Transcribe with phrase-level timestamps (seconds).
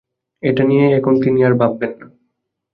[0.43, 2.05] এটা নিয়ে এখন তিনি আর ভাববেন না।